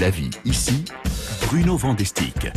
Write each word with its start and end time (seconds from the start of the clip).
La 0.00 0.10
vie 0.10 0.30
ici, 0.44 0.84
Bruno 1.46 1.76
Vandestick. 1.76 2.52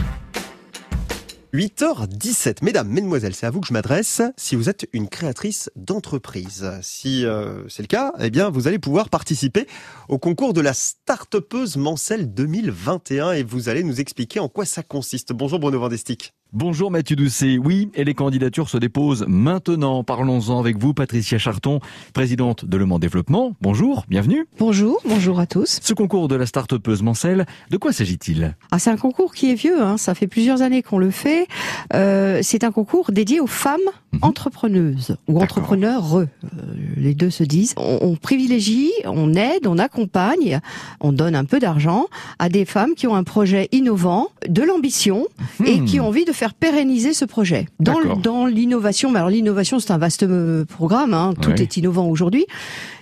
8h17. 1.56 2.58
Mesdames, 2.62 2.88
mesdemoiselles, 2.88 3.34
c'est 3.34 3.48
à 3.48 3.50
vous 3.50 3.62
que 3.62 3.68
je 3.68 3.74
m'adresse. 3.74 4.22
Si 4.38 4.56
vous 4.56 4.70
êtes 4.70 4.88
une 4.94 5.10
créatrice 5.10 5.72
d'entreprise, 5.76 6.72
si 6.84 7.26
euh, 7.26 7.68
c'est 7.68 7.82
le 7.82 7.88
cas, 7.88 8.14
eh 8.20 8.30
bien, 8.30 8.52
vous 8.52 8.68
allez 8.68 8.78
pouvoir 8.78 9.10
participer 9.10 9.66
au 10.08 10.20
concours 10.20 10.54
de 10.54 10.62
la 10.62 10.74
Startupeuse 10.74 11.78
Mancel 11.78 12.32
2021 12.32 13.32
et 13.32 13.44
vous 13.44 13.70
allez 13.70 13.84
nous 13.84 14.00
expliquer 14.00 14.40
en 14.40 14.48
quoi 14.48 14.66
ça 14.66 14.84
consiste. 14.84 15.34
Bonjour 15.34 15.58
Bruno 15.58 15.80
Vandestick. 15.80 16.36
Bonjour 16.54 16.92
Mathieu 16.92 17.16
Doucet. 17.16 17.58
Oui, 17.58 17.90
et 17.96 18.04
les 18.04 18.14
candidatures 18.14 18.68
se 18.68 18.78
déposent 18.78 19.24
maintenant. 19.26 20.04
Parlons-en 20.04 20.60
avec 20.60 20.78
vous, 20.78 20.94
Patricia 20.94 21.38
Charton, 21.38 21.80
présidente 22.14 22.66
de 22.66 22.76
Le 22.76 22.86
Mans 22.86 23.00
Développement. 23.00 23.56
Bonjour, 23.62 24.04
bienvenue. 24.10 24.46
Bonjour, 24.60 25.00
bonjour 25.08 25.40
à 25.40 25.46
tous. 25.46 25.80
Ce 25.82 25.94
concours 25.94 26.28
de 26.28 26.36
la 26.36 26.46
start-upeuse 26.46 27.04
Mancel, 27.04 27.46
de 27.70 27.78
quoi 27.78 27.94
s'agit-il? 27.94 28.54
Ah, 28.70 28.80
C'est 28.80 28.90
un 28.90 28.98
concours 28.98 29.34
qui 29.34 29.50
est 29.50 29.56
vieux, 29.56 29.82
hein. 29.82 29.96
ça 29.96 30.14
fait 30.14 30.28
plusieurs 30.28 30.62
années 30.62 30.84
qu'on 30.84 30.98
le 30.98 31.10
fait. 31.10 31.48
Euh, 31.94 32.42
c'est 32.44 32.66
un 32.66 32.72
concours 32.74 33.14
dédié 33.14 33.40
aux 33.40 33.48
femmes 33.48 33.80
mhm. 34.12 34.20
entrepreneuses 34.22 35.16
ou 35.30 35.40
entrepreneurs, 35.42 36.26
les 37.02 37.14
deux 37.14 37.30
se 37.30 37.44
disent. 37.44 37.74
On, 37.78 38.00
on, 38.02 38.16
privilégie, 38.16 38.92
on 39.06 39.34
aide, 39.34 39.68
on 39.68 39.78
accompagne, 39.78 40.60
on 41.00 41.12
donne 41.12 41.36
un 41.36 41.46
peu 41.46 41.60
d'argent 41.60 42.08
à 42.40 42.50
des 42.50 42.66
femmes 42.66 42.94
qui 42.96 43.08
ont 43.08 43.16
un 43.16 43.24
projet 43.24 43.68
innovant, 43.72 44.30
de 44.48 44.62
l'ambition 44.62 45.28
et 45.66 45.80
hmm. 45.80 45.86
qui 45.86 46.00
ont 46.00 46.08
envie 46.08 46.26
de 46.26 46.32
faire 46.32 46.54
pérenniser 46.54 47.14
ce 47.14 47.26
projet. 47.26 47.68
Dans, 47.80 48.16
dans 48.16 48.46
l'innovation, 48.46 49.12
mais 49.12 49.18
alors 49.18 49.30
l'innovation 49.30 49.80
c'est 49.80 49.92
un 49.92 49.98
vaste 49.98 50.24
euh, 50.24 50.66
programme, 50.66 51.14
hein, 51.14 51.34
tout 51.42 51.52
est 51.62 51.78
innovant 51.78 52.08
aujourd'hui, 52.08 52.46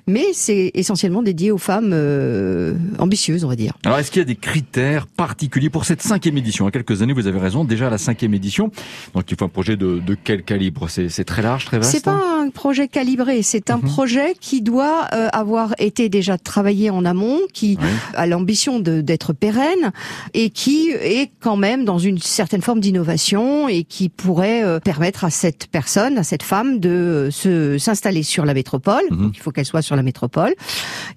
mais 0.08 0.34
c'est 0.34 0.72
essentiellement 0.74 1.22
dédié 1.22 1.52
aux 1.52 1.58
femmes 1.58 1.92
euh, 1.94 2.74
ambitieuses, 2.98 3.44
on 3.44 3.48
va 3.48 3.56
dire. 3.56 3.74
Alors 3.86 4.00
est-ce 4.00 4.12
qu'il 4.12 4.20
y 4.20 4.24
a 4.24 4.26
des 4.26 4.36
critères 4.36 5.08
particuliers 5.08 5.70
pour 5.70 5.86
cette 5.86 6.02
cinquième 6.02 6.38
édition? 6.38 6.66
À 6.68 6.72
quelques 6.72 7.02
années, 7.02 7.14
vous 7.14 7.28
avez 7.28 7.40
raison, 7.40 7.64
déjà 7.64 7.90
la 7.90 7.98
cinquième 7.98 8.34
édition, 8.34 8.72
donc 9.14 9.32
il 9.32 9.38
faut 9.38 9.46
un 9.46 9.50
projet 9.50 9.78
de, 9.78 10.00
de 10.00 10.18
quel 10.22 10.44
calibre? 10.44 10.90
C'est 10.90 11.24
très 11.24 11.42
large, 11.42 11.66
très 11.66 11.78
vaste 11.78 11.92
C'est 11.92 12.04
pas 12.04 12.20
un 12.42 12.50
projet 12.50 12.88
calibré, 12.88 13.44
c'est 13.44 13.70
un 13.70 13.78
mhm. 13.78 13.89
Projet 13.90 14.36
qui 14.40 14.62
doit 14.62 15.08
euh, 15.14 15.28
avoir 15.34 15.74
été 15.80 16.10
déjà 16.10 16.38
travaillé 16.38 16.90
en 16.90 17.06
amont, 17.06 17.40
qui 17.54 17.78
a 18.16 18.28
l'ambition 18.28 18.80
d'être 18.80 19.34
pérenne 19.34 19.92
et 20.34 20.50
qui 20.50 20.90
est 20.90 21.32
quand 21.40 21.58
même 21.58 21.86
dans 21.86 21.98
une 21.98 22.20
certaine 22.20 22.62
forme 22.62 22.80
d'innovation 22.80 23.68
et 23.68 23.84
qui 23.84 24.10
pourrait 24.10 24.64
euh, 24.64 24.80
permettre 24.80 25.24
à 25.24 25.30
cette 25.30 25.68
personne, 25.68 26.18
à 26.18 26.24
cette 26.24 26.44
femme 26.44 26.80
de 26.80 27.30
se 27.32 27.78
s'installer 27.78 28.24
sur 28.24 28.46
la 28.46 28.54
métropole. 28.54 29.04
Mhm. 29.10 29.32
il 29.34 29.40
faut 29.40 29.52
qu'elle 29.52 29.66
soit 29.66 29.82
sur 29.82 29.96
la 29.96 30.04
métropole 30.04 30.54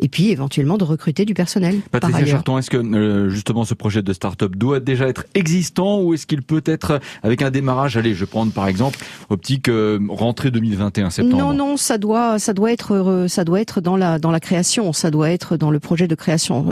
et 0.01 0.09
puis 0.09 0.31
éventuellement 0.31 0.79
de 0.79 0.85
recruter 0.85 1.25
du 1.25 1.35
personnel. 1.35 1.81
Patricia 1.91 2.27
Charton, 2.27 2.59
est-ce 2.59 2.71
que 2.71 2.77
euh, 2.77 3.29
justement 3.29 3.65
ce 3.65 3.75
projet 3.75 4.03
de 4.03 4.13
start-up 4.13 4.57
doit 4.57 4.81
déjà 4.81 5.09
être 5.09 5.25
existant 5.35 6.01
ou 6.01 6.15
est-ce 6.15 6.27
qu'il 6.27 6.43
peut 6.43 6.63
être 6.65 7.01
avec 7.23 7.43
un 7.43 7.51
démarrage 7.51 7.97
Allez, 7.97 8.15
je 8.15 8.21
vais 8.21 8.31
prendre 8.31 8.53
par 8.53 8.69
exemple 8.69 8.99
optique 9.31 9.69
euh, 9.69 9.99
rentrée 10.09 10.51
2021 10.51 11.11
septembre? 11.11 11.37
Non, 11.37 11.53
non, 11.53 11.77
ça 11.77 11.99
doit, 11.99 12.39
ça 12.39 12.53
doit 12.53 12.62
être, 12.71 13.27
ça 13.29 13.45
doit 13.45 13.61
être 13.61 13.81
dans 13.81 13.97
la 13.97 14.19
dans 14.19 14.31
la 14.31 14.41
création, 14.41 14.93
ça 14.93 15.11
doit 15.11 15.31
être 15.31 15.57
dans 15.57 15.71
le 15.71 15.81
projet 15.81 16.07
de 16.07 16.15
création. 16.15 16.67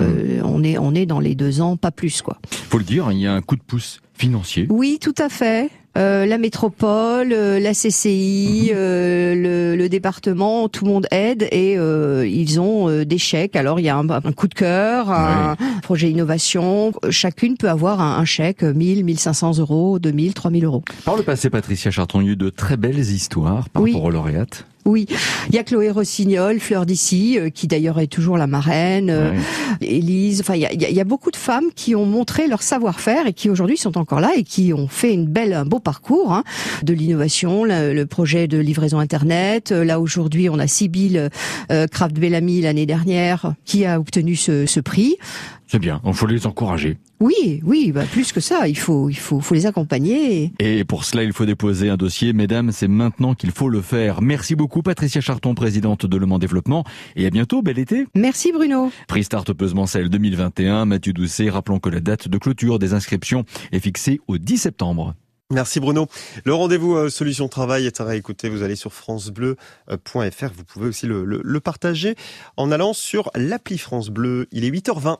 On 0.44 0.62
est 0.62 0.78
on 0.78 0.94
est 0.94 1.06
dans 1.06 1.20
les 1.20 1.34
deux 1.34 1.60
ans, 1.60 1.76
pas 1.76 1.90
plus 1.90 2.22
quoi. 2.22 2.38
Faut 2.50 2.78
le 2.78 2.84
dire, 2.84 3.10
il 3.12 3.18
y 3.18 3.26
a 3.26 3.32
un 3.32 3.42
coup 3.42 3.56
de 3.56 3.62
pouce 3.62 4.00
financier. 4.14 4.66
Oui, 4.70 4.98
tout 5.00 5.14
à 5.18 5.28
fait. 5.28 5.70
Euh, 5.98 6.24
la 6.24 6.38
métropole, 6.38 7.32
euh, 7.32 7.58
la 7.58 7.72
CCI, 7.72 8.70
euh, 8.72 9.74
le, 9.76 9.88
département, 9.88 10.68
tout 10.68 10.84
le 10.84 10.90
monde 10.92 11.06
aide 11.10 11.48
et 11.50 11.74
ils 11.74 12.60
ont 12.60 13.02
des 13.04 13.18
chèques. 13.18 13.56
Alors 13.56 13.80
il 13.80 13.86
y 13.86 13.88
a 13.88 13.96
un, 13.96 14.32
coup 14.32 14.46
de 14.46 14.54
cœur, 14.54 15.10
un 15.10 15.56
projet 15.82 16.10
innovation. 16.10 16.92
Chacune 17.10 17.56
peut 17.56 17.68
avoir 17.68 18.00
un, 18.00 18.24
chèque 18.24 18.62
1000, 18.62 19.04
1500 19.04 19.58
euros, 19.58 19.98
2000, 19.98 20.34
3000 20.34 20.64
euros. 20.64 20.84
Par 21.04 21.16
le 21.16 21.24
passé, 21.24 21.50
Patricia 21.50 21.90
Charton, 21.90 22.20
il 22.20 22.26
y 22.26 22.28
a 22.28 22.32
eu 22.32 22.36
de 22.36 22.50
très 22.50 22.76
belles 22.76 23.00
histoires 23.00 23.68
par 23.70 23.82
rapport 23.82 24.04
aux 24.04 24.10
lauréates. 24.10 24.66
Oui, 24.86 25.06
il 25.50 25.54
y 25.54 25.58
a 25.58 25.62
Chloé 25.62 25.90
Rossignol, 25.90 26.58
Fleur 26.58 26.86
d'ici, 26.86 27.38
euh, 27.38 27.50
qui 27.50 27.66
d'ailleurs 27.66 28.00
est 28.00 28.06
toujours 28.06 28.38
la 28.38 28.46
marraine, 28.46 29.10
euh, 29.10 29.38
Élise, 29.82 30.40
enfin 30.40 30.54
il 30.54 30.62
y 30.62 31.00
a, 31.00 31.04
beaucoup 31.04 31.30
de 31.30 31.36
femmes 31.36 31.66
qui 31.74 31.94
ont 31.94 32.06
montré 32.06 32.46
leur 32.48 32.62
savoir-faire 32.62 33.26
et 33.26 33.32
qui 33.32 33.50
aujourd'hui 33.50 33.76
sont 33.76 33.98
encore 33.98 34.20
là 34.20 34.30
et 34.36 34.42
qui 34.42 34.72
ont 34.72 34.88
fait 34.88 35.12
une 35.12 35.26
belle, 35.26 35.52
un 35.52 35.66
beau 35.66 35.80
parcours 35.80 36.32
hein, 36.32 36.44
de 36.82 36.94
l'innovation, 36.94 37.64
le, 37.64 38.04
projet 38.04 38.48
de 38.48 38.58
livraison 38.58 38.98
internet. 38.98 39.70
Euh, 39.70 39.84
là 39.84 40.00
aujourd'hui, 40.00 40.48
on 40.48 40.58
a 40.58 40.66
Sybille 40.66 41.28
Kraft 41.68 42.18
Bellamy 42.18 42.62
l'année 42.62 42.86
dernière 42.86 43.54
qui 43.64 43.84
a 43.84 44.00
obtenu 44.00 44.34
ce, 44.34 44.66
ce 44.66 44.80
prix. 44.80 45.16
C'est 45.66 45.78
bien, 45.78 46.00
il 46.04 46.14
faut 46.14 46.26
les 46.26 46.46
encourager. 46.46 46.98
Oui, 47.20 47.60
oui, 47.64 47.92
bah 47.92 48.04
plus 48.10 48.32
que 48.32 48.40
ça, 48.40 48.66
il 48.66 48.78
faut, 48.78 49.10
il 49.10 49.16
faut, 49.18 49.40
faut 49.40 49.54
les 49.54 49.66
accompagner. 49.66 50.52
Et 50.58 50.84
pour 50.84 51.04
cela, 51.04 51.22
il 51.22 51.34
faut 51.34 51.44
déposer 51.44 51.90
un 51.90 51.98
dossier. 51.98 52.32
Mesdames, 52.32 52.72
c'est 52.72 52.88
maintenant 52.88 53.34
qu'il 53.34 53.50
faut 53.50 53.68
le 53.68 53.82
faire. 53.82 54.22
Merci 54.22 54.54
beaucoup, 54.54 54.80
Patricia 54.80 55.20
Charton, 55.20 55.54
présidente 55.54 56.06
de 56.06 56.16
Le 56.16 56.24
Mans 56.24 56.38
Développement. 56.38 56.82
Et 57.16 57.26
à 57.26 57.30
bientôt, 57.30 57.60
bel 57.60 57.78
été. 57.78 58.06
Merci, 58.14 58.52
Bruno. 58.52 58.90
Prix 59.06 59.24
Start 59.24 59.50
Mancel 59.74 60.08
2021. 60.08 60.86
Mathieu 60.86 61.12
Doucet, 61.12 61.50
rappelons 61.50 61.78
que 61.78 61.90
la 61.90 62.00
date 62.00 62.28
de 62.28 62.38
clôture 62.38 62.78
des 62.78 62.94
inscriptions 62.94 63.44
est 63.70 63.80
fixée 63.80 64.20
au 64.26 64.38
10 64.38 64.56
septembre. 64.56 65.14
Merci 65.52 65.80
Bruno. 65.80 66.06
Le 66.44 66.54
rendez-vous 66.54 66.94
euh, 66.94 67.10
Solution 67.10 67.48
Travail 67.48 67.84
est 67.84 68.00
à 68.00 68.04
réécouter. 68.04 68.48
Vous 68.48 68.62
allez 68.62 68.76
sur 68.76 68.92
francebleu.fr. 68.92 70.52
Vous 70.56 70.64
pouvez 70.64 70.86
aussi 70.86 71.06
le, 71.06 71.24
le 71.24 71.60
partager 71.60 72.14
en 72.56 72.70
allant 72.70 72.92
sur 72.92 73.32
l'appli 73.34 73.76
France 73.76 74.10
Bleu. 74.10 74.46
Il 74.52 74.64
est 74.64 74.70
8h20. 74.70 75.18